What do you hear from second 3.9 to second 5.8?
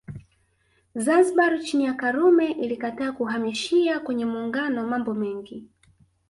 kwenye Muungano mambo mengi